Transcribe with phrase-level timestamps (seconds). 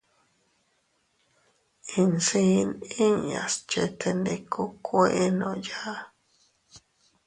[2.01, 2.69] Insiin
[3.05, 5.83] inñas chetendikokuennooya.